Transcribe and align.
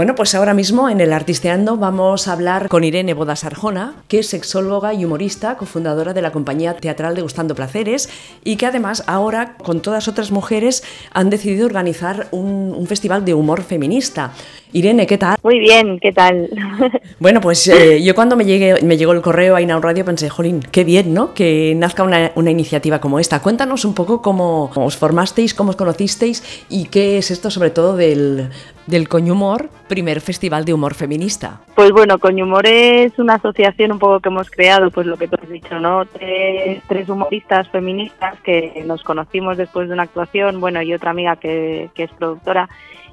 Bueno, 0.00 0.14
pues 0.14 0.34
ahora 0.34 0.54
mismo 0.54 0.88
en 0.88 0.98
el 1.02 1.12
Artisteando 1.12 1.76
vamos 1.76 2.26
a 2.26 2.32
hablar 2.32 2.70
con 2.70 2.84
Irene 2.84 3.12
Bodas 3.12 3.44
Arjona, 3.44 3.96
que 4.08 4.20
es 4.20 4.30
sexóloga 4.30 4.94
y 4.94 5.04
humorista, 5.04 5.58
cofundadora 5.58 6.14
de 6.14 6.22
la 6.22 6.32
compañía 6.32 6.74
teatral 6.74 7.14
de 7.14 7.20
Gustando 7.20 7.54
Placeres 7.54 8.08
y 8.42 8.56
que 8.56 8.64
además 8.64 9.04
ahora 9.06 9.58
con 9.58 9.82
todas 9.82 10.08
otras 10.08 10.30
mujeres 10.30 10.82
han 11.12 11.28
decidido 11.28 11.66
organizar 11.66 12.28
un, 12.30 12.86
festival 12.86 13.26
de 13.26 13.34
humor 13.34 13.62
feminista. 13.62 14.32
Irene, 14.72 15.06
¿qué 15.06 15.18
tal? 15.18 15.36
Muy 15.42 15.58
bien, 15.58 15.98
¿qué 15.98 16.12
tal? 16.12 16.48
Bueno, 17.18 17.42
pues 17.42 17.68
eh, 17.68 18.02
yo 18.02 18.14
cuando 18.14 18.34
me, 18.34 18.46
llegué, 18.46 18.80
me 18.82 18.96
llegó 18.96 19.12
el 19.12 19.20
correo 19.20 19.54
a 19.54 19.60
Inaun 19.60 19.82
Radio 19.82 20.06
pensé, 20.06 20.30
jolín, 20.30 20.60
qué 20.60 20.84
bien, 20.84 21.12
¿no? 21.12 21.34
Que 21.34 21.74
nazca 21.76 22.02
una, 22.02 22.32
una 22.34 22.50
iniciativa 22.50 22.98
como 22.98 23.18
esta. 23.18 23.42
Cuéntanos 23.42 23.84
un 23.84 23.94
poco 23.94 24.22
cómo, 24.22 24.70
os 24.74 24.96
formasteis, 24.96 25.52
cómo 25.52 25.70
os 25.70 25.76
conocisteis 25.76 26.64
y 26.70 26.86
qué 26.86 27.18
es 27.18 27.30
esto 27.30 27.50
sobre 27.50 27.68
todo 27.70 27.94
del, 27.94 28.48
del 28.86 29.08
Coñumor, 29.08 29.68
primer 29.86 30.22
festival 30.22 30.64
de 30.64 30.72
humor 30.72 30.94
feminista. 30.94 31.60
Pues 31.74 31.90
bueno, 31.90 32.18
Coñumor 32.18 32.66
es 32.66 33.18
una 33.18 33.34
asociación 33.34 33.92
un 33.92 33.98
poco 33.98 34.20
que 34.20 34.30
hemos 34.30 34.50
creado, 34.50 34.90
pues 34.90 35.06
lo 35.06 35.18
que 35.18 35.28
tú 35.28 35.36
has 35.42 35.48
dicho, 35.50 35.78
¿no? 35.78 36.06
Tres, 36.06 36.82
tres 36.88 37.06
humoristas 37.08 37.68
feministas 37.68 38.40
que 38.40 38.82
nos 38.86 39.02
conocimos 39.02 39.58
después 39.58 39.88
de 39.88 39.94
una 39.94 40.04
actuación, 40.04 40.58
bueno, 40.58 40.80
y 40.80 40.94
otra 40.94 41.10
amiga 41.10 41.36
que, 41.36 41.90
que 41.94 42.04
es 42.04 42.10
productora, 42.12 42.68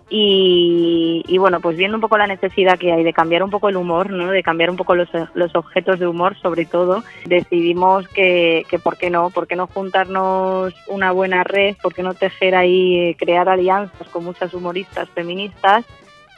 y, 0.09 1.37
bueno, 1.37 1.59
pues 1.59 1.75
viendo 1.75 1.97
un 1.97 2.01
poco 2.01 2.17
la 2.17 2.27
necesidad 2.27 2.79
que 2.79 2.93
hay 2.93 3.03
de 3.03 3.11
cambiar 3.11 3.43
un 3.43 3.49
poco 3.49 3.67
el 3.67 3.75
humor, 3.75 4.09
¿no? 4.09 4.31
de 4.31 4.41
cambiar 4.41 4.69
un 4.69 4.77
poco 4.77 4.95
los, 4.95 5.09
los 5.33 5.53
objetos 5.55 5.99
de 5.99 6.07
humor, 6.07 6.37
sobre 6.39 6.65
todo, 6.65 7.03
decidimos 7.25 8.07
que, 8.09 8.65
que, 8.69 8.79
¿por 8.79 8.97
qué 8.97 9.09
no? 9.09 9.29
¿Por 9.31 9.47
qué 9.47 9.57
no 9.57 9.67
juntarnos 9.67 10.73
una 10.87 11.11
buena 11.11 11.43
red? 11.43 11.75
¿Por 11.81 11.93
qué 11.93 12.03
no 12.03 12.13
tejer 12.13 12.55
ahí, 12.55 12.97
eh, 12.99 13.17
crear 13.19 13.49
alianzas 13.49 14.07
con 14.07 14.23
muchas 14.23 14.53
humoristas 14.53 15.09
feministas? 15.09 15.85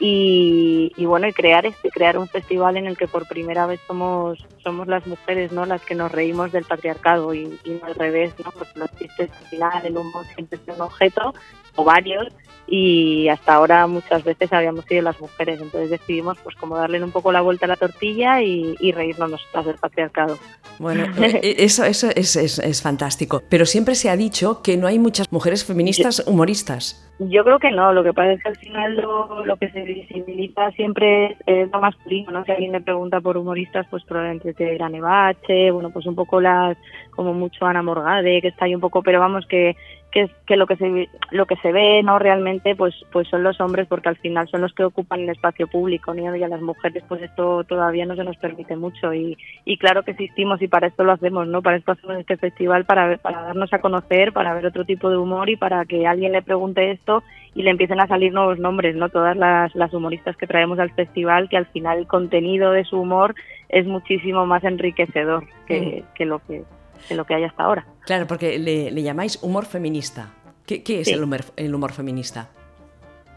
Y, 0.02 0.94
bueno, 1.06 1.28
y 1.28 1.34
crear 1.34 1.66
este, 1.66 1.90
crear 1.90 2.18
un 2.18 2.30
festival 2.30 2.78
en 2.78 2.88
el 2.88 2.98
que 2.98 3.10
por 3.10 3.28
primera 3.28 3.66
vez 3.66 3.82
somos, 3.86 4.40
somos 4.64 4.88
las 4.88 5.06
mujeres, 5.06 5.52
¿no? 5.52 5.66
Las 5.66 5.82
que 5.84 5.94
nos 5.94 6.10
reímos 6.10 6.54
del 6.54 6.64
patriarcado 6.64 7.34
y, 7.34 7.60
y 7.66 7.72
no 7.72 7.86
al 7.86 7.96
revés, 7.96 8.34
¿no? 8.44 8.50
Porque 8.52 8.80
los 8.80 8.96
chistes 8.96 9.30
al 9.30 9.48
final, 9.48 9.86
el 9.86 9.98
humor 9.98 10.26
siempre 10.34 10.58
es 10.66 10.74
un 10.74 10.82
objeto, 10.82 11.34
o 11.76 11.84
varios, 11.84 12.28
y 12.72 13.28
hasta 13.30 13.56
ahora 13.56 13.88
muchas 13.88 14.24
veces 14.24 14.54
habíamos 14.54 14.86
sido 14.86 15.02
las 15.02 15.20
mujeres, 15.20 15.60
entonces 15.60 15.90
decidimos 15.90 16.38
pues 16.44 16.56
como 16.56 16.78
darle 16.78 17.04
un 17.04 17.12
poco 17.12 17.32
la 17.32 17.42
vuelta 17.42 17.66
a 17.66 17.70
la 17.70 17.76
tortilla 17.76 18.42
y, 18.42 18.76
reírnos 18.92 19.32
nosotras 19.32 19.66
del 19.66 19.76
patriarcado. 19.76 20.38
Bueno, 20.78 21.06
eh, 21.22 21.56
eso, 21.60 21.84
eso 21.86 22.10
es, 22.16 22.36
es, 22.36 22.60
es, 22.60 22.82
fantástico, 22.82 23.42
pero 23.50 23.66
siempre 23.66 23.96
se 23.96 24.10
ha 24.10 24.18
dicho 24.18 24.62
que 24.62 24.78
no 24.78 24.88
hay 24.88 25.00
muchas 25.00 25.32
mujeres 25.32 25.66
feministas 25.66 26.24
humoristas. 26.28 27.06
Yo 27.20 27.44
creo 27.44 27.60
que 27.60 27.72
no, 27.72 27.92
lo 27.92 28.04
que 28.04 28.14
pasa 28.14 28.32
es 28.32 28.42
que 28.42 28.50
al 28.50 28.58
final 28.58 28.96
lo, 28.96 29.46
lo 29.46 29.58
que 29.58 29.70
se 29.72 29.82
visibiliza 29.82 30.72
siempre 30.72 31.38
es, 31.46 31.70
lo 31.70 31.82
masculino, 31.82 32.32
¿no? 32.32 32.46
Si 32.46 32.52
alguien 32.52 32.72
le 32.72 32.82
pregunta 32.82 33.20
por 33.20 33.38
humoristas, 33.38 33.86
pues 33.90 34.04
probablemente 34.06 34.54
te 34.54 34.72
dirá 34.72 34.88
Nevache, 34.88 35.72
bueno, 35.72 35.90
pues 35.92 36.06
un 36.06 36.16
poco 36.16 36.40
las, 36.40 36.78
como 37.12 37.34
mucho 37.34 37.66
Ana 37.66 37.82
Morgade, 37.82 38.42
que 38.42 38.48
está 38.48 38.66
ahí 38.66 38.76
un 38.76 38.82
poco, 38.82 39.04
pero 39.04 39.20
vamos 39.20 39.46
que 39.48 39.76
que, 40.12 40.30
que 40.48 40.58
lo 40.58 40.66
que 40.66 40.76
se 40.76 41.10
lo 41.32 41.46
que 41.46 41.56
se 41.58 41.72
ve 41.72 42.02
no 42.04 42.18
realmente 42.18 42.76
pues 42.76 42.96
pues 43.12 43.28
son 43.28 43.44
los 43.44 43.60
hombres 43.62 43.88
porque 43.88 44.10
al 44.10 44.18
final 44.18 44.48
son 44.48 44.62
los 44.62 44.74
que 44.74 44.84
ocupan 44.84 45.22
el 45.22 45.30
espacio 45.30 45.68
público 45.68 46.14
¿no? 46.14 46.36
y 46.36 46.44
a 46.44 46.48
las 46.48 46.62
mujeres 46.62 47.04
pues 47.08 47.22
esto 47.22 47.64
todavía 47.64 48.06
no 48.06 48.16
se 48.16 48.24
nos 48.24 48.38
permite 48.38 48.76
mucho. 48.76 49.14
Y, 49.14 49.38
y 49.66 49.78
claro 49.78 50.04
que 50.04 50.12
existimos 50.12 50.62
y 50.62 50.68
para 50.68 50.88
esto 50.88 51.04
lo 51.04 51.12
hacemos 51.12 51.48
no 51.48 51.62
para 51.62 51.78
esto 51.78 51.92
hacemos 51.92 52.18
este 52.18 52.38
festival 52.38 52.86
para 52.86 53.18
para 53.18 53.44
darnos 53.44 53.72
a 53.74 53.80
conocer 53.80 54.34
para 54.34 54.54
ver 54.54 54.66
otro 54.66 54.86
tipo 54.86 55.10
de 55.10 55.18
humor 55.18 55.50
y 55.50 55.56
para 55.56 55.86
que 55.86 56.08
alguien 56.08 56.32
le 56.32 56.42
pregunte 56.42 56.92
esto 56.92 57.24
y 57.54 57.64
le 57.64 57.72
empiecen 57.72 58.00
a 58.00 58.08
salir 58.08 58.34
nuevos 58.34 58.60
nombres 58.60 58.96
no 58.96 59.10
todas 59.10 59.38
las, 59.38 59.76
las 59.76 59.94
humoristas 59.94 60.38
que 60.38 60.48
traemos 60.48 60.80
al 60.80 60.92
festival 60.92 61.50
que 61.50 61.58
al 61.58 61.66
final 61.68 62.00
el 62.00 62.08
contenido 62.08 62.72
de 62.72 62.84
su 62.84 63.00
humor 63.00 63.36
es 63.70 63.86
muchísimo 63.86 64.46
más 64.46 64.64
enriquecedor 64.64 65.46
que, 65.68 66.04
que 66.16 66.26
lo 66.26 66.40
que 66.40 66.64
de 67.08 67.16
lo 67.16 67.26
que 67.26 67.36
hay 67.36 67.44
hasta 67.44 67.64
ahora. 67.64 67.86
Claro, 68.06 68.28
porque 68.28 68.60
le, 68.60 69.02
llamáis 69.02 69.42
humor 69.42 69.66
feminista. 69.66 70.34
¿Qué, 70.66 70.84
es 70.86 71.08
el, 71.08 71.24
humor, 71.24 71.42
el 71.56 71.74
humor 71.74 71.94
feminista? 71.94 72.50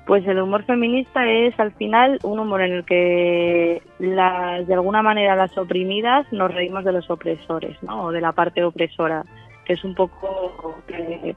Pues 0.06 0.26
el 0.26 0.40
humor 0.40 0.64
feminista 0.64 1.26
es 1.26 1.58
al 1.58 1.72
final 1.72 2.18
un 2.24 2.40
humor 2.40 2.60
en 2.62 2.72
el 2.72 2.84
que 2.84 3.82
las, 3.98 4.66
de 4.66 4.74
alguna 4.74 5.02
manera 5.02 5.36
las 5.36 5.56
oprimidas 5.56 6.30
nos 6.32 6.52
reímos 6.52 6.84
de 6.84 6.92
los 6.92 7.08
opresores, 7.08 7.80
¿no? 7.82 8.04
O 8.06 8.12
de 8.12 8.20
la 8.20 8.32
parte 8.32 8.64
opresora, 8.64 9.24
que 9.64 9.74
es 9.74 9.84
un 9.84 9.94
poco, 9.94 10.82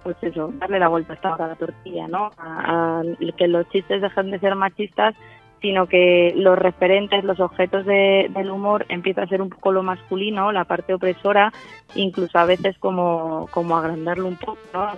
pues 0.04 0.18
eso, 0.22 0.52
darle 0.56 0.80
la 0.80 0.88
vuelta 0.88 1.18
a 1.22 1.48
la 1.48 1.56
tortilla, 1.56 2.08
¿no? 2.08 2.32
a, 2.38 3.04
que 3.38 3.48
los 3.48 3.70
chistes 3.70 4.02
dejen 4.02 4.32
de 4.32 4.40
ser 4.40 4.56
machistas 4.56 5.16
sino 5.62 5.88
que 5.88 6.34
los 6.36 6.58
referentes, 6.58 7.24
los 7.24 7.40
objetos 7.40 7.86
del 7.86 8.52
humor 8.52 8.86
empieza 8.90 9.24
a 9.24 9.28
ser 9.28 9.42
un 9.42 9.50
poco 9.50 9.72
lo 9.72 9.84
masculino, 9.84 10.52
la 10.52 10.66
parte 10.66 10.94
opresora, 10.94 11.52
incluso 11.96 12.38
a 12.38 12.46
veces 12.46 12.78
como, 12.78 13.48
como 13.52 13.78
agrandarlo 13.78 14.28
un 14.28 14.36
poco, 14.38 14.58
¿no? 14.74 14.92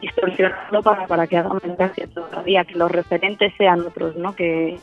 distorsionarlo 0.00 0.82
para, 0.82 1.06
para 1.06 1.26
que 1.26 1.36
haga 1.36 1.48
más 1.48 1.76
gracia 1.76 2.06
todavía, 2.06 2.64
que 2.64 2.76
los 2.76 2.90
referentes 2.90 3.52
sean 3.58 3.80
otros, 3.80 4.14
¿no? 4.16 4.34
Que 4.34 4.78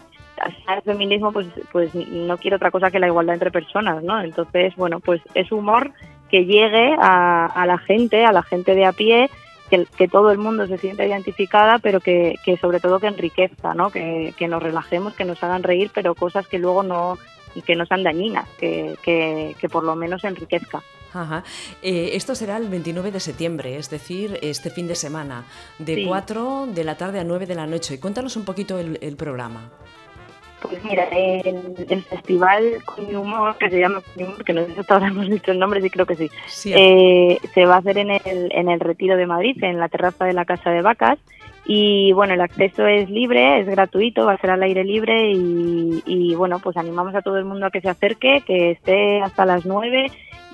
al 0.67 0.81
feminismo 0.81 1.31
pues, 1.31 1.47
pues 1.71 1.95
no 1.95 2.37
quiere 2.37 2.57
otra 2.57 2.69
cosa 2.69 2.91
que 2.91 2.99
la 2.99 3.07
igualdad 3.07 3.35
entre 3.35 3.51
personas, 3.51 4.03
¿no? 4.03 4.21
Entonces, 4.21 4.75
bueno, 4.75 4.99
pues 4.99 5.21
es 5.33 5.51
humor 5.51 5.91
que 6.29 6.45
llegue 6.45 6.95
a 6.99 7.63
la 7.65 7.77
gente, 7.77 8.25
a 8.25 8.33
la 8.33 8.43
gente 8.43 8.75
de 8.75 8.85
a 8.85 8.91
pie, 8.91 9.29
que, 9.69 10.07
todo 10.07 10.31
el 10.31 10.37
mundo 10.37 10.67
se 10.67 10.77
sienta 10.77 11.05
identificada, 11.05 11.79
pero 11.79 11.99
que, 11.99 12.35
sobre 12.59 12.79
todo 12.79 12.99
que 12.99 13.07
enriquezca, 13.07 13.73
¿no? 13.73 13.89
Que, 13.89 14.33
nos 14.47 14.63
relajemos, 14.63 15.13
que 15.13 15.25
nos 15.25 15.41
hagan 15.43 15.63
reír, 15.63 15.91
pero 15.93 16.15
cosas 16.15 16.47
que 16.47 16.59
luego 16.59 16.83
no 16.83 17.17
que 17.65 17.75
no 17.75 17.87
sean 17.87 18.03
dañinas, 18.03 18.47
que, 18.59 18.95
que, 19.01 19.69
por 19.69 19.83
lo 19.83 19.95
menos 19.95 20.23
enriquezca. 20.23 20.83
Ajá. 21.11 21.43
Eh, 21.81 22.11
esto 22.13 22.35
será 22.35 22.57
el 22.57 22.67
29 22.67 23.11
de 23.11 23.19
septiembre, 23.19 23.77
es 23.77 23.89
decir, 23.89 24.37
este 24.43 24.69
fin 24.69 24.87
de 24.87 24.93
semana, 24.93 25.43
de 25.79 26.05
4 26.05 26.67
de 26.67 26.83
la 26.83 26.97
tarde 26.97 27.19
a 27.19 27.23
9 27.23 27.47
de 27.47 27.55
la 27.55 27.65
noche. 27.65 27.99
Cuéntanos 27.99 28.35
un 28.35 28.45
poquito 28.45 28.77
el, 28.77 28.99
el 29.01 29.15
programa. 29.15 29.71
Pues 30.61 30.83
mira, 30.83 31.03
el, 31.03 32.03
festival 32.03 32.83
con 32.83 33.15
humor, 33.15 33.55
que 33.57 33.69
se 33.69 33.79
llama 33.79 34.01
humor, 34.15 34.43
que 34.43 34.53
no 34.53 34.65
sé 34.65 34.73
si 34.73 34.79
hasta 34.79 34.95
ahora 34.95 35.07
hemos 35.07 35.29
dicho 35.29 35.51
el 35.51 35.59
nombre, 35.59 35.81
sí 35.81 35.89
creo 35.89 36.05
que 36.05 36.15
sí, 36.15 36.29
eh, 36.73 37.37
se 37.53 37.65
va 37.65 37.75
a 37.75 37.77
hacer 37.77 37.99
en 37.99 38.09
el, 38.09 38.51
en 38.51 38.67
el 38.69 38.79
Retiro 38.79 39.17
de 39.17 39.27
Madrid, 39.27 39.63
en 39.63 39.79
la 39.79 39.87
terraza 39.87 40.25
de 40.25 40.33
la 40.33 40.45
Casa 40.45 40.71
de 40.71 40.81
Vacas. 40.81 41.19
Y 41.69 42.13
bueno, 42.13 42.33
el 42.33 42.41
acceso 42.41 42.87
es 42.87 43.09
libre, 43.09 43.59
es 43.59 43.67
gratuito, 43.67 44.25
va 44.25 44.33
a 44.33 44.37
ser 44.37 44.51
al 44.51 44.63
aire 44.63 44.85
libre 44.85 45.31
y, 45.31 46.01
y 46.05 46.33
bueno, 46.33 46.59
pues 46.59 46.77
animamos 46.77 47.13
a 47.13 47.21
todo 47.21 47.37
el 47.37 47.43
mundo 47.43 47.65
a 47.65 47.71
que 47.71 47.81
se 47.81 47.89
acerque, 47.89 48.41
que 48.47 48.71
esté 48.71 49.21
hasta 49.21 49.45
las 49.45 49.65
9 49.65 50.09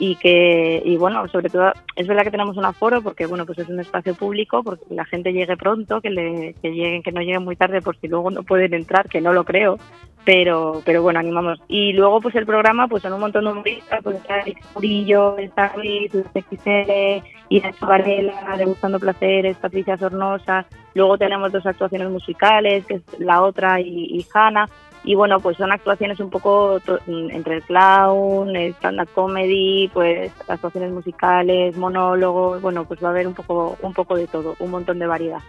y 0.06 0.18
que 0.18 0.82
y 0.84 0.98
bueno 0.98 1.26
sobre 1.30 1.50
todo 1.50 1.72
es 1.96 2.08
verdad 2.08 2.24
que 2.24 2.32
tenemos 2.32 2.58
un 2.58 2.66
aforo 2.66 3.02
porque 3.02 3.26
bueno 3.26 3.46
pues 3.46 3.60
es 3.60 3.70
un 3.70 3.80
espacio 3.80 4.14
público 4.16 4.62
porque 4.62 4.84
la 4.90 5.06
gente 5.06 5.32
llegue 5.32 5.56
pronto 5.56 6.02
que 6.02 6.10
le 6.10 6.56
que 6.62 6.72
lleguen 6.74 7.02
que 7.04 7.14
no 7.14 7.22
lleguen 7.22 7.46
muy 7.46 7.56
tarde 7.56 7.82
por 7.82 7.96
si 7.98 8.10
luego 8.10 8.30
no 8.30 8.44
pueden 8.44 8.74
entrar 8.74 9.08
que 9.08 9.22
no 9.22 9.32
lo 9.32 9.46
creo 9.46 9.78
pero 10.26 10.82
pero 10.86 11.02
bueno 11.02 11.20
animamos. 11.20 11.60
Y 11.68 11.94
luego 11.94 12.22
pues 12.22 12.36
el 12.36 12.46
programa 12.46 12.88
pues 12.88 13.04
son 13.04 13.14
un 13.14 13.22
montón 13.22 13.46
de 13.46 13.52
humoristas 13.52 14.02
pues 14.04 14.18
está 14.18 14.40
el 14.40 14.56
Murillo 14.76 15.38
está 15.38 15.74
Luis 15.76 16.12
XL 16.12 17.24
Irene 17.50 17.76
Varela 17.80 18.56
Degustando 18.58 19.00
Placeres 19.00 19.58
Patricia 19.58 19.98
Sornosa. 19.98 20.66
Luego 20.96 21.18
tenemos 21.18 21.52
dos 21.52 21.66
actuaciones 21.66 22.10
musicales 22.10 22.86
que 22.86 22.96
es 22.96 23.20
la 23.20 23.42
otra 23.42 23.80
y, 23.80 24.18
y 24.18 24.26
Hanna 24.34 24.68
y 25.04 25.16
bueno, 25.16 25.40
pues 25.40 25.58
son 25.58 25.72
actuaciones 25.72 26.20
un 26.20 26.30
poco 26.30 26.80
entre 27.08 27.56
el 27.56 27.64
clown, 27.64 28.56
stand-up 28.56 29.10
comedy, 29.14 29.90
pues 29.94 30.32
actuaciones 30.48 30.92
musicales, 30.92 31.76
monólogos, 31.76 32.62
bueno, 32.62 32.86
pues 32.86 33.04
va 33.04 33.10
a 33.10 33.12
haber 33.12 33.28
un 33.28 33.34
poco, 33.34 33.78
un 33.82 33.94
poco 33.94 34.16
de 34.16 34.28
todo, 34.28 34.56
un 34.60 34.72
montón 34.72 35.00
de 35.00 35.08
variedad. 35.08 35.42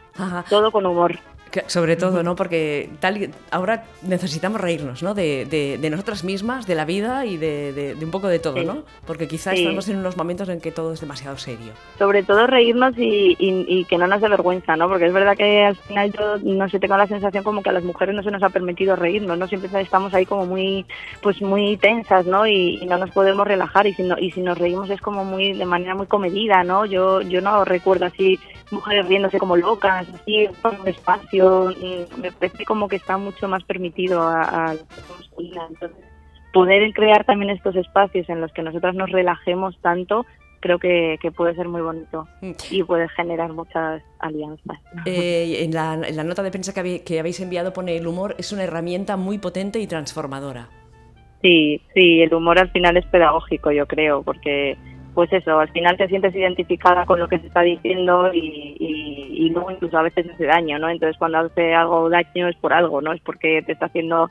Todo 0.49 0.73
con 0.73 0.87
humor. 0.87 1.19
Sobre 1.67 1.97
todo, 1.97 2.23
¿no? 2.23 2.37
Porque 2.37 2.91
tal 3.01 3.31
ahora 3.51 3.85
necesitamos 4.03 4.61
reírnos, 4.61 5.03
¿no? 5.03 5.15
De, 5.15 5.47
de, 5.47 5.91
nosotras 5.91 6.25
mismas, 6.25 6.67
de 6.67 6.75
la 6.75 6.85
vida 6.85 7.27
y 7.27 7.37
de, 7.37 7.97
un 8.01 8.11
poco 8.11 8.29
de 8.29 8.39
todo, 8.39 8.63
¿no? 8.63 8.85
Porque 9.07 9.29
quizás 9.29 9.55
estamos 9.55 9.89
en 9.89 9.99
unos 9.99 10.17
momentos 10.17 10.49
en 10.49 10.61
que 10.61 10.73
todo 10.73 10.93
es 10.93 11.01
demasiado 11.01 11.37
serio. 11.39 11.73
Sobre 11.99 12.23
todo 12.23 12.47
reírnos 12.47 12.97
y, 12.97 13.37
y, 13.39 13.85
que 13.85 13.99
no 13.99 14.07
nos 14.07 14.21
dé 14.21 14.29
vergüenza, 14.29 14.77
¿no? 14.77 14.89
Porque 14.89 15.07
es 15.07 15.13
verdad 15.13 15.37
que 15.37 15.65
al 15.65 15.77
final 15.77 16.13
yo 16.13 16.39
no 16.39 16.69
sé, 16.69 16.79
tengo 16.79 16.97
la 16.97 17.07
sensación 17.07 17.45
como 17.45 17.63
que 17.63 17.71
a 17.71 17.73
las 17.73 17.85
mujeres 17.85 18.15
no 18.15 18.23
se 18.23 18.31
nos 18.31 18.43
ha 18.43 18.51
permitido 18.51 18.97
reírnos, 18.97 19.39
¿no? 19.39 19.47
Siempre 19.47 19.71
estamos 19.81 20.15
ahí 20.15 20.27
como 20.27 20.47
muy, 20.47 20.87
pues 21.23 21.41
muy 21.43 21.77
tensas, 21.77 22.27
¿no? 22.27 22.47
Y, 22.47 22.85
no 22.85 22.99
nos 22.99 23.11
podemos 23.11 23.47
relajar 23.47 23.87
y 23.87 23.95
si, 23.95 24.03
no, 24.03 24.17
y 24.19 24.31
si 24.31 24.41
nos 24.41 24.59
reímos 24.59 24.91
es 24.91 25.01
como 25.01 25.25
muy, 25.25 25.53
de 25.53 25.65
manera 25.65 25.95
muy 25.95 26.07
comedida, 26.07 26.63
¿no? 26.65 26.85
Yo, 26.85 27.23
yo 27.23 27.41
no 27.41 27.65
recuerdo 27.65 28.07
así 28.07 28.39
mujeres 28.71 29.07
riéndose 29.07 29.39
como 29.39 29.57
locas, 29.57 30.07
así, 30.15 30.49
por 30.61 30.79
un 30.79 30.89
espacio, 30.89 31.44
me 32.21 32.33
parece 32.33 32.65
como 32.65 32.89
que 32.89 32.97
está 32.97 33.17
mucho 33.17 33.49
más 33.49 33.65
permitido 33.65 34.23
a, 34.23 34.43
a 34.43 34.75
la 34.75 35.67
Entonces, 35.69 36.05
poder 36.53 36.93
crear 36.93 37.25
también 37.25 37.51
estos 37.51 37.77
espacios 37.77 38.29
en 38.29 38.41
los 38.41 38.53
que 38.53 38.63
nosotras 38.63 38.95
nos 38.95 39.11
relajemos 39.11 39.79
tanto 39.81 40.25
creo 40.65 40.79
que, 40.79 41.19
puede 41.37 41.55
ser 41.55 41.69
muy 41.69 41.83
bonito 41.83 42.27
mm. 42.41 42.53
y 42.71 42.83
puede 42.85 43.07
generar 43.11 43.53
muchas 43.53 44.03
alianzas. 44.19 44.79
Eh, 45.05 45.63
en, 45.63 45.75
la, 45.75 46.25
nota 46.25 46.43
de 46.43 46.51
prensa 46.51 46.73
que, 46.73 47.19
habéis 47.21 47.41
enviado 47.41 47.75
pone 47.75 47.99
el 47.99 48.07
humor 48.07 48.35
es 48.39 48.51
una 48.51 48.65
herramienta 48.65 49.19
muy 49.19 49.37
potente 49.37 49.79
y 49.79 49.87
transformadora. 49.87 50.71
Sí, 51.43 51.83
sí, 51.93 52.23
el 52.23 52.33
humor 52.33 52.59
al 52.59 52.71
final 52.71 52.97
es 52.97 53.05
pedagógico, 53.05 53.73
yo 53.73 53.87
creo, 53.87 54.23
porque 54.23 54.79
pues 55.13 55.31
eso, 55.35 55.59
al 55.59 55.69
final 55.69 55.99
te 55.99 56.09
sientes 56.09 56.35
identificada 56.35 57.05
con 57.05 57.21
lo 57.21 57.29
que 57.29 57.39
se 57.41 57.49
está 57.49 57.61
diciendo 57.61 58.33
y, 58.33 58.75
y, 58.81 59.24
luego 59.51 59.71
incluso 59.71 59.99
a 59.99 60.03
veces 60.03 60.31
hace 60.31 60.45
daño, 60.45 60.79
¿no? 60.79 60.89
Entonces 60.89 61.17
cuando 61.19 61.39
hace 61.39 61.75
algo 61.75 62.09
daño 62.09 62.49
es 62.49 62.57
por 62.57 62.73
algo, 62.73 63.01
¿no? 63.01 63.13
Es 63.13 63.21
porque 63.23 63.63
te 63.63 63.73
está 63.73 63.87
haciendo 63.87 64.31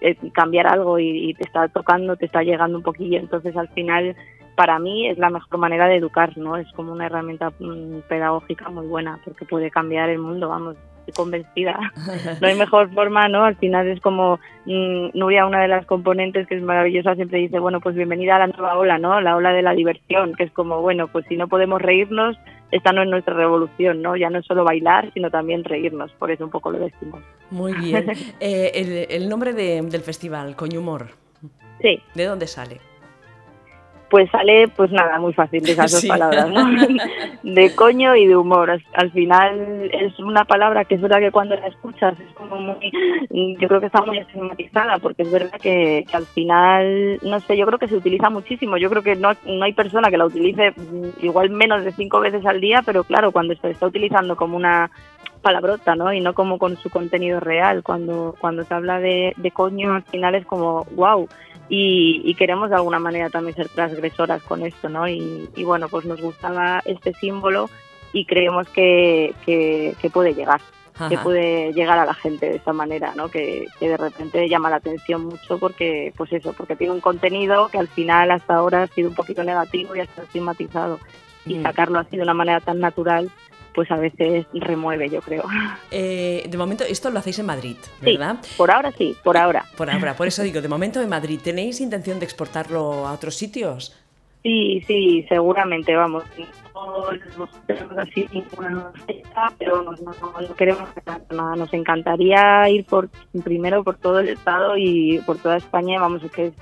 eh, 0.00 0.16
cambiar 0.32 0.66
algo 0.66 0.98
y, 0.98 1.34
te 1.34 1.44
está 1.44 1.68
tocando, 1.68 2.16
te 2.16 2.26
está 2.26 2.42
llegando 2.42 2.78
un 2.78 2.84
poquillo. 2.84 3.18
Entonces 3.18 3.56
al 3.56 3.68
final 3.68 4.16
para 4.56 4.78
mí 4.78 5.08
es 5.08 5.18
la 5.18 5.30
mejor 5.30 5.58
manera 5.58 5.86
de 5.86 5.96
educar, 5.96 6.36
¿no? 6.36 6.56
Es 6.56 6.70
como 6.72 6.92
una 6.92 7.06
herramienta 7.06 7.50
mm, 7.58 8.00
pedagógica 8.08 8.68
muy 8.68 8.86
buena 8.86 9.18
porque 9.24 9.44
puede 9.44 9.70
cambiar 9.70 10.10
el 10.10 10.18
mundo, 10.18 10.48
vamos 10.48 10.76
estoy 11.06 11.14
convencida. 11.24 11.78
No 12.40 12.48
hay 12.48 12.56
mejor 12.56 12.92
forma, 12.92 13.28
¿no? 13.28 13.44
Al 13.44 13.56
final 13.56 13.86
es 13.88 14.00
como 14.00 14.38
mm, 14.64 15.10
Nuria, 15.14 15.46
una 15.46 15.60
de 15.60 15.68
las 15.68 15.86
componentes 15.86 16.46
que 16.46 16.56
es 16.56 16.62
maravillosa, 16.62 17.14
siempre 17.14 17.38
dice, 17.38 17.58
bueno, 17.58 17.80
pues 17.80 17.94
bienvenida 17.94 18.36
a 18.36 18.40
la 18.40 18.46
nueva 18.48 18.76
ola, 18.76 18.98
¿no? 18.98 19.20
La 19.20 19.36
ola 19.36 19.52
de 19.52 19.62
la 19.62 19.72
diversión, 19.72 20.34
que 20.34 20.44
es 20.44 20.52
como, 20.52 20.80
bueno, 20.80 21.08
pues 21.08 21.24
si 21.28 21.36
no 21.36 21.48
podemos 21.48 21.80
reírnos, 21.80 22.36
esta 22.70 22.92
no 22.92 23.02
es 23.02 23.08
nuestra 23.08 23.34
revolución, 23.34 24.02
¿no? 24.02 24.16
Ya 24.16 24.30
no 24.30 24.38
es 24.38 24.46
solo 24.46 24.64
bailar, 24.64 25.10
sino 25.12 25.30
también 25.30 25.62
reírnos, 25.62 26.12
por 26.12 26.30
eso 26.30 26.44
un 26.44 26.50
poco 26.50 26.70
lo 26.70 26.78
decimos. 26.78 27.22
Muy 27.50 27.74
bien. 27.74 28.06
Eh, 28.40 29.06
el, 29.10 29.28
nombre 29.28 29.52
del 29.52 30.00
festival, 30.00 30.56
Coñumor. 30.56 31.08
Sí. 31.80 32.00
¿De 32.14 32.24
dónde 32.24 32.46
sale? 32.46 32.80
Pues 34.12 34.28
sale, 34.30 34.68
pues 34.68 34.92
nada, 34.92 35.18
muy 35.18 35.32
fácil 35.32 35.62
de 35.62 35.72
esas 35.72 35.90
dos 35.92 36.04
palabras, 36.04 36.46
¿no? 36.50 36.68
De 37.42 37.74
coño 37.74 38.14
y 38.14 38.26
de 38.26 38.36
humor. 38.36 38.78
Al 38.92 39.10
final 39.10 39.90
es 39.90 40.18
una 40.18 40.44
palabra 40.44 40.84
que 40.84 40.96
es 40.96 41.00
verdad 41.00 41.18
que 41.18 41.30
cuando 41.30 41.56
la 41.56 41.68
escuchas 41.68 42.20
es 42.20 42.34
como 42.34 42.56
muy, 42.56 42.92
yo 43.58 43.68
creo 43.68 43.80
que 43.80 43.86
está 43.86 44.02
muy 44.02 44.18
estigmatizada, 44.18 44.98
porque 44.98 45.22
es 45.22 45.32
verdad 45.32 45.58
que, 45.58 46.04
al 46.12 46.26
final, 46.26 47.20
no 47.22 47.40
sé, 47.40 47.56
yo 47.56 47.64
creo 47.64 47.78
que 47.78 47.88
se 47.88 47.96
utiliza 47.96 48.28
muchísimo. 48.28 48.76
Yo 48.76 48.90
creo 48.90 49.02
que 49.02 49.16
no, 49.16 49.32
no 49.46 49.64
hay 49.64 49.72
persona 49.72 50.10
que 50.10 50.18
la 50.18 50.26
utilice 50.26 50.74
igual 51.22 51.48
menos 51.48 51.82
de 51.82 51.92
cinco 51.92 52.20
veces 52.20 52.44
al 52.44 52.60
día, 52.60 52.82
pero 52.84 53.04
claro, 53.04 53.32
cuando 53.32 53.54
se 53.54 53.70
está 53.70 53.86
utilizando 53.86 54.36
como 54.36 54.58
una 54.58 54.90
palabrota, 55.42 55.94
¿no? 55.96 56.12
Y 56.12 56.20
no 56.20 56.32
como 56.32 56.58
con 56.58 56.76
su 56.76 56.88
contenido 56.88 57.40
real. 57.40 57.82
Cuando, 57.82 58.34
cuando 58.40 58.64
se 58.64 58.72
habla 58.72 59.00
de, 59.00 59.34
de 59.36 59.50
coño, 59.50 59.94
al 59.94 60.04
final 60.04 60.34
es 60.34 60.46
como, 60.46 60.86
wow 60.92 61.28
y, 61.74 62.34
queremos 62.34 62.68
de 62.68 62.76
alguna 62.76 62.98
manera 62.98 63.30
también 63.30 63.56
ser 63.56 63.68
transgresoras 63.70 64.42
con 64.42 64.62
esto, 64.62 64.90
¿no? 64.90 65.08
Y, 65.08 65.48
bueno, 65.64 65.88
pues 65.88 66.04
nos 66.04 66.20
gustaba 66.20 66.82
este 66.84 67.14
símbolo 67.14 67.70
y 68.12 68.26
creemos 68.26 68.68
que, 68.68 69.34
que, 69.46 70.10
puede 70.12 70.34
llegar, 70.34 70.60
que 71.08 71.16
puede 71.16 71.72
llegar 71.72 71.98
a 71.98 72.04
la 72.04 72.12
gente 72.12 72.50
de 72.50 72.56
esta 72.56 72.74
manera, 72.74 73.14
¿no? 73.16 73.30
Que, 73.30 73.66
de 73.80 73.96
repente 73.96 74.50
llama 74.50 74.68
la 74.68 74.76
atención 74.76 75.24
mucho 75.24 75.58
porque, 75.58 76.12
pues 76.14 76.30
eso, 76.34 76.52
porque 76.52 76.76
tiene 76.76 76.92
un 76.92 77.00
contenido 77.00 77.68
que 77.68 77.78
al 77.78 77.88
final 77.88 78.30
hasta 78.30 78.56
ahora 78.56 78.82
ha 78.82 78.86
sido 78.88 79.08
un 79.08 79.14
poquito 79.14 79.42
negativo 79.42 79.96
y 79.96 80.00
ha 80.00 80.06
sido 80.06 80.24
estigmatizado. 80.24 81.00
Y 81.46 81.56
mm. 81.56 81.62
sacarlo 81.62 81.98
así 81.98 82.18
de 82.18 82.22
una 82.22 82.34
manera 82.34 82.60
tan 82.60 82.80
natural, 82.80 83.30
pues 83.74 83.90
a 83.90 83.96
veces 83.96 84.46
remueve, 84.52 85.08
yo 85.08 85.20
creo. 85.20 85.44
Eh, 85.90 86.46
de 86.48 86.58
momento, 86.58 86.84
esto 86.84 87.10
lo 87.10 87.18
hacéis 87.18 87.38
en 87.38 87.46
Madrid, 87.46 87.76
¿verdad? 88.00 88.38
por 88.56 88.70
ahora 88.70 88.92
sí, 88.92 89.16
por 89.22 89.36
ahora. 89.36 89.64
Por 89.76 89.90
ahora, 89.90 90.14
por 90.14 90.26
eso 90.26 90.42
digo, 90.42 90.60
de 90.60 90.68
momento 90.68 91.00
en 91.00 91.08
Madrid. 91.08 91.40
¿Tenéis 91.42 91.80
intención 91.80 92.18
de 92.18 92.24
exportarlo 92.24 93.06
a 93.06 93.12
otros 93.12 93.34
sitios? 93.36 93.96
Sí, 94.42 94.82
sí, 94.86 95.24
seguramente, 95.28 95.94
vamos. 95.94 96.24
No 96.74 97.48
tenemos 97.66 97.96
así 97.96 98.26
ninguna 98.32 98.92
pero 99.58 99.82
no, 99.82 99.92
no, 99.92 100.54
queremos 100.56 100.88
nada. 101.30 101.54
Nos 101.54 101.72
encantaría 101.72 102.68
ir 102.68 102.84
por 102.84 103.08
primero 103.44 103.84
por 103.84 103.98
todo 103.98 104.18
el 104.18 104.30
estado 104.30 104.76
y 104.76 105.20
por 105.26 105.38
toda 105.38 105.58
España. 105.58 106.00
Vamos, 106.00 106.22
que 106.32 106.52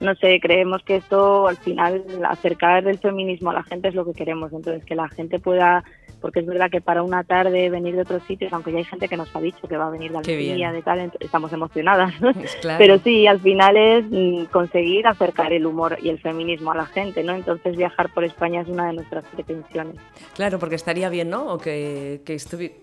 no 0.00 0.14
sé, 0.14 0.40
creemos 0.40 0.82
que 0.82 0.96
esto 0.96 1.46
al 1.46 1.56
final 1.58 2.04
acercar 2.26 2.86
el 2.88 2.98
feminismo 2.98 3.50
a 3.50 3.54
la 3.54 3.62
gente 3.64 3.88
es 3.88 3.94
lo 3.94 4.06
que 4.06 4.14
queremos. 4.14 4.52
Entonces, 4.52 4.84
que 4.84 4.94
la 4.94 5.08
gente 5.08 5.38
pueda 5.38 5.84
porque 6.26 6.40
es 6.40 6.46
verdad 6.46 6.68
que 6.72 6.80
para 6.80 7.04
una 7.04 7.22
tarde 7.22 7.70
venir 7.70 7.94
de 7.94 8.02
otros 8.02 8.20
sitios, 8.24 8.52
aunque 8.52 8.72
ya 8.72 8.78
hay 8.78 8.84
gente 8.84 9.08
que 9.08 9.16
nos 9.16 9.28
ha 9.36 9.40
dicho 9.40 9.68
que 9.68 9.76
va 9.76 9.86
a 9.86 9.90
venir 9.90 10.10
de 10.10 10.18
Almería, 10.18 10.72
de 10.72 10.82
tal, 10.82 11.12
estamos 11.20 11.52
emocionadas. 11.52 12.12
Pero 12.78 12.98
sí, 12.98 13.28
al 13.28 13.40
final 13.40 13.76
es 13.76 14.04
mm, 14.10 14.46
conseguir 14.46 15.06
acercar 15.06 15.52
el 15.52 15.64
humor 15.64 15.98
y 16.02 16.08
el 16.08 16.18
feminismo 16.18 16.72
a 16.72 16.74
la 16.74 16.86
gente, 16.86 17.22
¿no? 17.22 17.36
Entonces 17.36 17.76
viajar 17.76 18.12
por 18.12 18.24
España 18.24 18.62
es 18.62 18.66
una 18.66 18.88
de 18.88 18.94
nuestras 18.94 19.24
pretensiones. 19.26 19.94
Claro, 20.34 20.58
porque 20.58 20.74
estaría 20.74 21.08
bien, 21.10 21.30
¿no? 21.30 21.46
O 21.46 21.58
que, 21.58 22.22
que, 22.24 22.38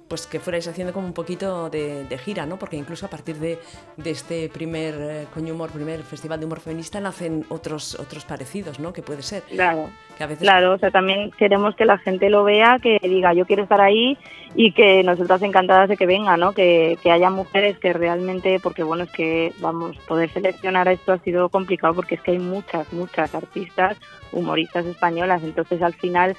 pues 0.08 0.26
que 0.26 0.40
fuerais 0.40 0.66
haciendo 0.70 0.94
como 0.94 1.08
un 1.08 1.14
poquito 1.14 1.70
de, 1.70 2.18
gira, 2.24 2.46
¿no? 2.46 2.58
Porque 2.58 2.78
incluso 2.78 3.08
a 3.08 3.10
partir 3.10 3.36
de, 3.40 3.60
de 3.98 4.10
este 4.10 4.48
primer 4.48 4.96
eh, 4.98 5.28
Coño 5.34 5.54
Humor, 5.54 5.70
primer 5.70 6.02
festival 6.04 6.40
de 6.40 6.46
humor 6.46 6.62
feminista, 6.62 7.02
nacen 7.02 7.46
otros, 7.50 8.00
otros 8.00 8.24
parecidos, 8.24 8.80
¿no? 8.80 8.94
Que 8.94 9.02
puede 9.02 9.22
ser. 9.22 9.44
Claro. 9.50 9.90
Claro, 10.40 10.74
o 10.74 10.78
sea, 10.78 10.92
también 10.92 11.32
queremos 11.32 11.76
que 11.76 11.86
la 11.86 11.98
gente 11.98 12.30
lo 12.30 12.44
vea, 12.44 12.80
que 12.82 13.00
diga 13.02 13.34
yo 13.34 13.46
quiero 13.46 13.64
estar 13.64 13.82
ahí 13.82 14.18
y 14.56 14.72
que 14.72 15.04
nosotras 15.04 15.42
encantadas 15.42 15.90
de 15.90 15.98
que 15.98 16.06
venga, 16.06 16.38
¿no? 16.38 16.54
Que, 16.54 16.98
que 17.02 17.12
haya 17.12 17.30
mujeres 17.30 17.78
que 17.80 17.94
realmente, 17.94 18.60
porque 18.62 18.84
bueno, 18.84 19.04
es 19.04 19.12
que 19.12 19.52
vamos, 19.60 19.98
poder 20.08 20.30
seleccionar 20.32 20.88
esto 20.88 21.14
ha 21.14 21.18
sido 21.20 21.50
complicado 21.50 21.94
porque 21.94 22.16
es 22.16 22.22
que 22.22 22.32
hay 22.32 22.40
muchas, 22.40 22.92
muchas 22.94 23.34
artistas, 23.34 23.98
humoristas 24.32 24.86
españolas, 24.86 25.44
entonces 25.44 25.82
al 25.82 25.94
final 25.94 26.36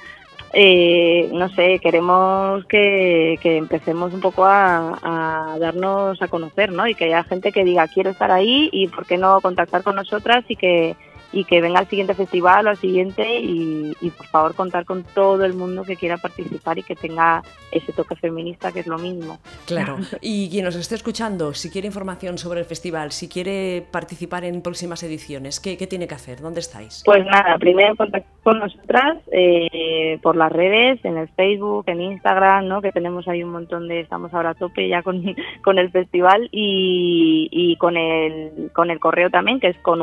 eh, 0.53 1.29
no 1.33 1.49
sé, 1.49 1.79
queremos 1.79 2.65
que, 2.65 3.37
que 3.41 3.57
empecemos 3.57 4.13
un 4.13 4.21
poco 4.21 4.45
a, 4.45 4.97
a, 5.03 5.59
darnos 5.59 6.21
a 6.21 6.29
conocer, 6.29 6.71
¿no? 6.71 6.87
Y 6.87 6.95
que 6.95 7.05
haya 7.05 7.23
gente 7.23 7.51
que 7.51 7.65
diga, 7.65 7.87
quiero 7.89 8.11
estar 8.11 8.31
ahí 8.31 8.69
y 8.71 8.87
por 8.87 9.05
qué 9.05 9.17
no 9.17 9.41
contactar 9.41 9.83
con 9.83 9.95
nosotras 9.95 10.45
y 10.47 10.55
que, 10.55 10.95
y 11.35 11.43
que 11.43 11.59
venga 11.59 11.79
al 11.79 11.89
siguiente 11.89 12.13
festival 12.13 12.65
o 12.65 12.69
al 12.69 12.77
siguiente 12.77 13.39
y, 13.41 13.93
por 14.17 14.25
favor 14.27 14.55
contar 14.55 14.85
con 14.85 15.03
todo 15.03 15.43
el 15.43 15.53
mundo 15.53 15.83
que 15.83 15.97
quiera 15.97 16.17
participar 16.17 16.77
y 16.77 16.83
que 16.83 16.95
tenga 16.95 17.43
ese 17.71 17.91
toque 17.91 18.15
feminista 18.15 18.71
que 18.71 18.79
es 18.79 18.87
lo 18.87 18.97
mismo. 18.97 19.37
Claro, 19.67 19.97
y 20.21 20.49
quien 20.49 20.63
nos 20.63 20.75
esté 20.75 20.95
escuchando, 20.95 21.53
si 21.53 21.69
quiere 21.69 21.87
información 21.87 22.37
sobre 22.37 22.61
el 22.61 22.65
festival, 22.65 23.11
si 23.11 23.27
quiere 23.27 23.85
participar 23.91 24.45
en 24.45 24.61
próximas 24.61 25.03
ediciones, 25.03 25.59
¿qué, 25.59 25.75
tiene 25.87 26.07
que 26.07 26.15
hacer? 26.15 26.39
¿Dónde 26.39 26.61
estáis? 26.61 27.03
Pues 27.05 27.25
nada, 27.25 27.57
primero 27.57 27.95
contactar 27.97 28.31
con 28.43 28.59
nosotras 28.59 29.17
eh, 29.31 30.17
por 30.21 30.37
las 30.37 30.51
redes, 30.51 31.03
en 31.03 31.17
el 31.17 31.27
Facebook, 31.29 31.83
en 31.87 31.99
Instagram, 31.99 32.67
¿no? 32.67 32.81
que 32.81 32.93
tenemos 32.93 33.27
ahí 33.27 33.43
un 33.43 33.51
montón 33.51 33.89
de, 33.89 33.99
estamos 33.99 34.33
ahora 34.33 34.51
a 34.51 34.53
tope 34.53 34.87
ya 34.87 35.03
con, 35.03 35.21
con 35.63 35.79
el 35.79 35.91
festival 35.91 36.47
y, 36.51 37.49
y 37.51 37.75
con, 37.75 37.97
el, 37.97 38.71
con 38.71 38.89
el 38.89 38.99
correo 38.99 39.29
también, 39.29 39.59
que 39.59 39.67
es 39.67 39.77
con 39.79 40.01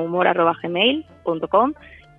humor.gmail 1.25 1.75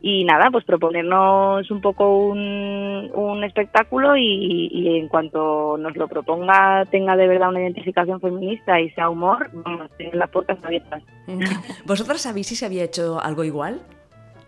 y 0.05 0.25
nada, 0.25 0.49
pues 0.51 0.65
proponernos 0.65 1.71
un 1.71 1.79
poco 1.79 2.27
un, 2.27 3.09
un 3.13 3.43
espectáculo 3.45 4.17
y, 4.17 4.97
en 4.99 5.07
cuanto 5.07 5.77
nos 5.77 5.95
lo 5.95 6.09
proponga 6.09 6.85
tenga 6.91 7.15
de 7.15 7.25
verdad 7.25 7.47
una 7.47 7.61
identificación 7.61 8.19
feminista 8.19 8.81
y 8.81 8.89
sea 8.89 9.09
humor, 9.09 9.49
vamos, 9.53 9.89
tener 9.97 10.13
las 10.15 10.29
puertas 10.29 10.57
abiertas. 10.61 11.01
¿Vosotras 11.85 12.19
sabéis 12.19 12.47
si 12.47 12.57
se 12.57 12.65
había 12.65 12.83
hecho 12.83 13.17
algo 13.23 13.45
igual? 13.45 13.79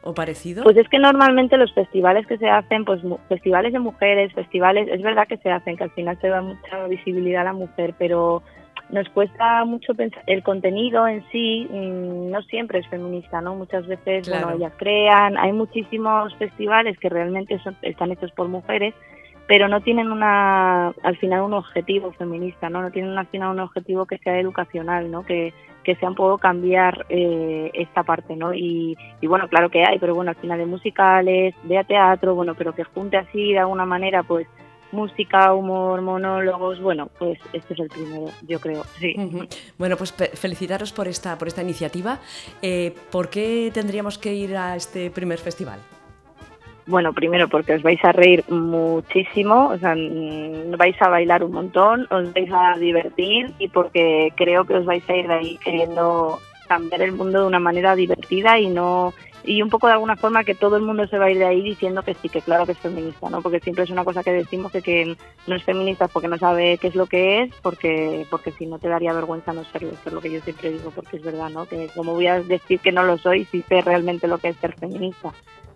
¿O 0.04 0.14
parecido? 0.14 0.62
Pues 0.62 0.76
es 0.76 0.90
que 0.90 1.00
normalmente 1.00 1.56
los 1.56 1.74
festivales 1.74 2.28
que 2.28 2.38
se 2.38 2.50
hacen, 2.50 2.84
pues 2.84 3.00
festivales 3.30 3.72
de 3.72 3.80
mujeres, 3.80 4.34
festivales, 4.34 4.90
es 4.92 5.02
verdad 5.02 5.26
que 5.26 5.38
se 5.38 5.50
hacen, 5.50 5.78
que 5.78 5.86
al 5.86 5.92
final 5.92 6.20
se 6.20 6.28
da 6.28 6.42
mucha 6.42 6.86
visibilidad 6.88 7.44
a 7.44 7.46
la 7.46 7.54
mujer, 7.54 7.96
pero 7.98 8.44
nos 8.90 9.10
cuesta 9.10 9.66
mucho 9.66 9.96
pensar, 9.96 10.24
el 10.28 10.44
contenido 10.44 11.08
en 11.08 11.24
sí 11.32 11.68
mm, 11.70 12.32
no 12.32 12.42
siempre 12.44 12.80
es 12.80 12.88
feminista, 12.88 13.42
¿no? 13.42 13.56
Muchas 13.56 13.88
veces, 13.88 14.30
bueno, 14.30 14.52
ellas 14.52 14.74
crean, 14.78 15.38
hay 15.38 15.52
muchísimos 15.54 16.36
festivales 16.36 16.98
que 17.00 17.10
realmente 17.10 17.58
son, 17.60 17.76
están 17.82 18.12
hechos 18.12 18.32
por 18.32 18.48
mujeres, 18.48 18.94
pero 19.48 19.68
no 19.68 19.82
tienen 19.82 20.12
una, 20.12 20.90
al 21.04 21.18
final 21.18 21.42
un 21.42 21.54
objetivo 21.54 22.12
feminista, 22.14 22.70
¿no? 22.70 22.82
No 22.82 22.92
tienen 22.92 23.18
al 23.18 23.28
final 23.28 23.52
un 23.52 23.60
objetivo 23.60 24.06
que 24.06 24.18
sea 24.20 24.40
educacional, 24.40 25.12
¿no? 25.12 25.24
Que, 25.24 25.54
que 25.84 25.96
sea 25.96 26.10
un 26.10 26.16
poco 26.16 26.38
cambiar 26.38 27.06
eh, 27.10 27.72
esta 27.74 28.04
parte, 28.04 28.36
¿no? 28.36 28.54
Y, 28.54 28.98
y, 29.22 29.28
bueno, 29.28 29.48
claro 29.48 29.70
que 29.70 29.84
hay, 29.84 30.00
pero 30.00 30.16
bueno, 30.16 30.32
al 30.32 30.38
final 30.38 30.58
de 30.58 30.66
musicales, 30.66 31.56
de 31.64 31.84
teatro, 31.84 32.34
bueno, 32.34 32.56
pero 32.56 32.74
que 32.74 32.84
junte 32.84 33.18
así 33.18 33.54
de 33.54 33.60
alguna 33.60 33.86
manera, 33.86 34.24
pues 34.24 34.48
música, 34.92 35.54
humor, 35.54 36.02
monólogos, 36.02 36.80
bueno, 36.82 37.10
pues 37.20 37.40
este 37.54 37.74
es 37.74 37.80
el 37.80 37.90
primero, 37.90 38.28
yo 38.48 38.60
creo, 38.60 38.84
sí. 39.00 39.16
Bueno, 39.78 39.98
pues 39.98 40.12
felicitaros 40.12 40.94
por 40.94 41.08
esta, 41.08 41.38
por 41.38 41.48
esta 41.48 41.62
iniciativa. 41.62 42.20
Eh, 42.62 42.94
¿Por 43.12 43.30
qué 43.30 43.72
tendríamos 43.74 44.18
que 44.18 44.34
ir 44.34 44.56
a 44.56 44.76
este 44.76 45.10
primer 45.10 45.40
festival? 45.40 45.80
Bueno, 46.88 47.14
primero 47.14 47.48
porque 47.48 47.74
os 47.74 47.82
vais 47.82 48.04
a 48.04 48.12
reír 48.12 48.44
muchísimo, 48.48 49.70
o 49.70 49.78
sea, 49.78 49.96
mm, 49.96 50.78
vais 50.78 51.02
a 51.02 51.10
bailar 51.10 51.44
un 51.44 51.52
montón, 51.52 52.08
os 52.12 52.32
vais 52.32 52.50
a 52.52 52.78
divertir 52.78 53.52
y 53.58 53.70
porque 53.70 54.32
creo 54.36 54.66
que 54.66 54.76
os 54.76 54.86
vais 54.86 55.08
a 55.10 55.16
ir 55.16 55.28
de 55.28 55.34
ahí 55.34 55.58
queriendo 55.58 56.40
cambiar 56.68 57.02
el 57.02 57.14
mundo 57.14 57.42
de 57.42 57.48
una 57.48 57.60
manera 57.60 57.96
divertida 57.96 58.60
y 58.60 58.68
no 58.68 59.14
y 59.46 59.62
un 59.62 59.70
poco 59.70 59.88
de 59.88 59.94
alguna 59.94 60.16
forma 60.16 60.44
que 60.44 60.56
todo 60.56 60.78
el 60.78 60.84
mundo 60.84 61.08
se 61.08 61.18
va 61.18 61.26
a 61.26 61.32
ir 61.32 61.38
de 61.38 61.46
ahí 61.46 61.62
diciendo 61.62 62.04
que 62.04 62.14
sí, 62.16 62.30
que 62.30 62.42
claro 62.42 62.66
que 62.66 62.74
es 62.74 62.80
feminista, 62.80 63.30
¿no? 63.30 63.42
Porque 63.42 63.60
siempre 63.60 63.84
es 63.84 63.90
una 63.90 64.04
cosa 64.04 64.24
que 64.24 64.32
decimos 64.32 64.72
que, 64.72 64.82
que 64.82 65.16
no 65.48 65.56
es 65.56 65.64
feminista 65.64 66.08
porque 66.08 66.28
no 66.28 66.38
sabe 66.38 66.78
qué 66.78 66.88
es 66.88 66.96
lo 66.96 67.06
que 67.06 67.44
es, 67.44 67.54
porque 67.62 68.26
porque 68.30 68.52
si 68.52 68.66
no 68.66 68.80
te 68.80 68.90
daría 68.90 69.14
vergüenza 69.14 69.54
no 69.54 69.64
serlo, 69.66 69.90
eso 69.90 70.02
es 70.06 70.14
lo 70.14 70.22
que 70.22 70.32
yo 70.32 70.42
siempre 70.42 70.72
digo, 70.72 70.92
porque 70.92 71.18
es 71.18 71.24
verdad, 71.24 71.50
¿no? 71.50 71.66
Que 71.66 71.90
como 71.96 72.14
voy 72.14 72.28
a 72.28 72.42
decir 72.42 72.80
que 72.80 72.92
no 72.92 73.04
lo 73.04 73.18
soy 73.18 73.46
si 73.46 73.62
sé 73.64 73.82
realmente 73.82 74.28
lo 74.28 74.38
que 74.38 74.50
es 74.50 74.58
ser 74.58 74.74
feminista 74.76 75.34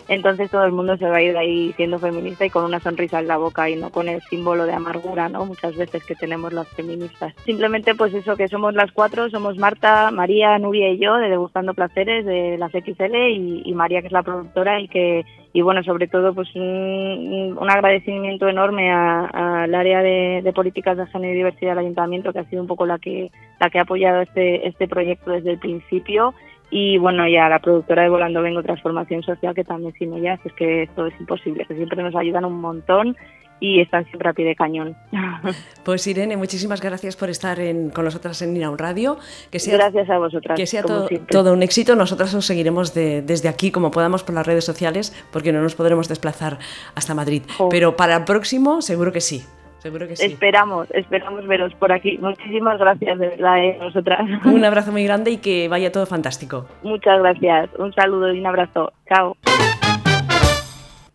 entonces 0.10 0.50
todo 0.50 0.66
el 0.66 0.72
mundo 0.72 0.98
se 0.98 1.08
va 1.08 1.18
a 1.18 1.22
ir 1.22 1.34
de 1.34 1.40
ahí 1.40 1.74
siendo 1.74 2.00
feminista 2.00 2.44
y 2.44 2.50
con 2.50 2.66
una 2.66 2.80
sonrisa 2.80 3.20
en 3.20 3.28
la 3.28 3.38
boca 3.38 3.70
y 3.70 3.76
no 3.76 3.92
con 3.92 4.10
el 4.10 4.20
símbolo 4.24 4.66
de 4.66 4.74
amargura, 4.74 5.30
¿no? 5.30 5.46
Muchas 5.46 5.78
veces 5.78 6.04
que 6.04 6.16
tenemos 6.16 6.52
las 6.52 6.68
feministas. 6.70 7.36
Simplemente 7.46 7.94
pues 7.94 8.16
eso, 8.16 8.36
que 8.36 8.48
somos 8.48 8.74
las 8.74 8.92
cuatro, 8.92 9.30
somos 9.30 9.58
Marta, 9.58 10.10
María, 10.10 10.58
Nuria 10.58 10.90
y 10.90 10.98
yo 10.98 11.16
de 11.18 11.30
Degustando 11.30 11.76
Placeres 11.76 12.26
de 12.26 12.58
las 12.58 12.72
XL 12.72 13.16
y, 13.16 13.72
María 13.76 14.02
que 14.02 14.08
es 14.08 14.14
la 14.14 14.24
productora 14.24 14.82
y 14.82 14.88
que 14.88 15.26
y 15.54 15.62
bueno, 15.62 15.84
sobre 15.84 16.08
todo 16.08 16.34
pues 16.34 16.54
un, 16.56 17.58
agradecimiento 17.70 18.48
enorme 18.48 18.92
al 18.92 19.74
área 19.76 20.02
de, 20.02 20.52
políticas 20.56 20.98
de 20.98 21.06
género 21.06 21.34
y 21.34 21.38
diversidad 21.38 21.72
del 21.72 21.86
ayuntamiento 21.86 22.34
que 22.34 22.40
ha 22.40 22.50
sido 22.50 22.64
un 22.64 22.68
poco 22.68 22.88
la 22.88 22.98
que 22.98 23.30
la 23.60 23.70
que 23.70 23.78
ha 23.78 23.84
apoyado 23.84 24.22
este 24.22 24.68
este 24.68 24.88
proyecto 24.88 25.32
desde 25.32 25.52
el 25.52 25.60
principio 25.60 26.34
y 26.72 26.98
bueno, 26.98 27.28
ya 27.28 27.50
la 27.50 27.60
productora 27.60 28.04
de 28.04 28.10
Volando 28.10 28.42
Vengo 28.42 28.62
Transformación 28.62 29.24
Social, 29.24 29.56
que 29.56 29.64
también 29.64 29.94
sin 29.98 30.14
ellas 30.14 30.40
es 30.46 30.54
que 30.54 30.84
esto 30.84 31.08
es 31.08 31.20
imposible, 31.20 31.66
que 31.66 31.76
siempre 31.76 32.04
nos 32.04 32.16
ayudan 32.16 32.46
un 32.46 32.62
montón 32.62 33.16
y 33.60 33.82
están 33.82 34.06
siempre 34.06 34.30
a 34.30 34.34
pie 34.34 34.46
de 34.46 34.56
cañón. 34.56 34.96
Pues 35.84 36.06
Irene, 36.06 36.38
muchísimas 36.38 36.82
gracias 36.82 37.16
por 37.16 37.30
estar 37.30 37.58
con 37.94 38.06
nosotras 38.06 38.40
en 38.44 38.56
Inaun 38.56 38.78
Radio. 38.78 39.18
Que 39.50 39.58
sea, 39.58 39.76
gracias 39.76 40.08
a 40.10 40.20
vosotras. 40.20 40.56
Que 40.56 40.68
sea 40.68 40.84
todo, 40.84 41.54
un 41.54 41.64
éxito. 41.64 41.96
Nosotras 41.96 42.34
os 42.36 42.46
seguiremos 42.46 42.94
desde 42.94 43.50
aquí 43.50 43.72
como 43.72 43.90
podamos 43.90 44.24
por 44.24 44.36
las 44.36 44.46
redes 44.46 44.66
sociales, 44.66 45.16
porque 45.32 45.52
no 45.52 45.64
nos 45.64 45.74
podremos 45.74 46.08
desplazar 46.08 46.60
hasta 46.94 47.16
Madrid. 47.16 47.42
Pero 47.72 47.96
para 47.96 48.18
el 48.18 48.24
próximo, 48.26 48.84
seguro 48.84 49.12
que 49.12 49.22
sí. 49.22 49.44
Seguro 49.80 50.08
que 50.08 50.16
sí. 50.16 50.26
Esperamos, 50.26 50.88
esperamos 50.92 51.48
veros 51.48 51.74
por 51.76 51.92
aquí. 51.92 52.18
Muchísimas 52.18 52.78
gracias, 52.80 53.18
de 53.18 53.28
verdad, 53.30 53.60
eh, 53.60 53.78
nosotras. 53.80 54.22
Un 54.46 54.64
abrazo 54.66 54.92
muy 54.92 55.04
grande 55.04 55.32
y 55.32 55.38
que 55.38 55.68
vaya 55.68 55.92
todo 55.92 56.06
fantástico. 56.06 56.66
Muchas 56.84 57.20
gracias. 57.20 57.70
Un 57.78 57.94
saludo 57.94 58.34
y 58.34 58.40
un 58.40 58.46
abrazo. 58.46 58.92
Chao. 59.08 59.36